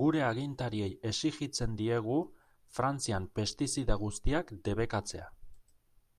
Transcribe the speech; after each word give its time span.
Gure 0.00 0.18
agintariei 0.30 0.88
exijitzen 1.10 1.78
diegu 1.78 2.18
Frantzian 2.80 3.30
pestizida 3.40 3.98
guztiak 4.04 4.54
debekatzea. 4.70 5.32